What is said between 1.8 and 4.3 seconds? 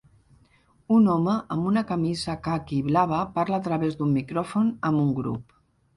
camisa caqui i blava parla a través d'un